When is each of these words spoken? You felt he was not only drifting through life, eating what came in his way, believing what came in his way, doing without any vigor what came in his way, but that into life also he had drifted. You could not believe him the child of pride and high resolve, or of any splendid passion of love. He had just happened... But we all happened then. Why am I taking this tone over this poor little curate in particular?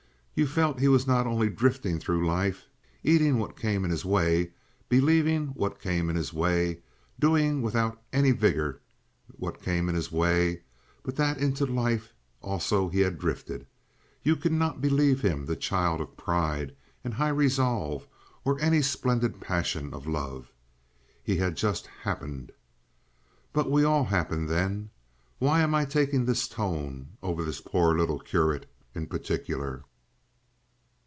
You 0.33 0.47
felt 0.47 0.79
he 0.79 0.87
was 0.87 1.05
not 1.05 1.27
only 1.27 1.49
drifting 1.49 1.99
through 1.99 2.25
life, 2.25 2.65
eating 3.03 3.37
what 3.37 3.59
came 3.59 3.85
in 3.85 3.91
his 3.91 4.03
way, 4.05 4.53
believing 4.89 5.47
what 5.49 5.79
came 5.79 6.09
in 6.09 6.15
his 6.15 6.33
way, 6.33 6.79
doing 7.19 7.61
without 7.61 8.01
any 8.11 8.31
vigor 8.31 8.81
what 9.37 9.61
came 9.61 9.87
in 9.87 9.93
his 9.93 10.09
way, 10.11 10.63
but 11.03 11.15
that 11.17 11.37
into 11.37 11.65
life 11.67 12.13
also 12.41 12.89
he 12.89 13.01
had 13.01 13.19
drifted. 13.19 13.67
You 14.23 14.35
could 14.35 14.53
not 14.53 14.81
believe 14.81 15.21
him 15.21 15.45
the 15.45 15.55
child 15.55 16.01
of 16.01 16.17
pride 16.17 16.75
and 17.03 17.13
high 17.13 17.27
resolve, 17.29 18.07
or 18.43 18.53
of 18.53 18.61
any 18.63 18.81
splendid 18.81 19.41
passion 19.41 19.93
of 19.93 20.07
love. 20.07 20.49
He 21.21 21.37
had 21.37 21.55
just 21.55 21.85
happened... 21.85 22.51
But 23.53 23.69
we 23.69 23.83
all 23.83 24.05
happened 24.05 24.49
then. 24.49 24.89
Why 25.37 25.59
am 25.59 25.75
I 25.75 25.85
taking 25.85 26.25
this 26.25 26.47
tone 26.47 27.09
over 27.21 27.43
this 27.43 27.61
poor 27.61 27.95
little 27.95 28.17
curate 28.17 28.65
in 28.95 29.05
particular? 29.05 29.83